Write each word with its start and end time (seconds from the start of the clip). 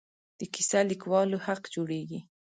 د 0.39 0.41
کیسه 0.53 0.79
لیکوالو 0.91 1.37
حق 1.45 1.61
جوړېږي. 1.73 2.19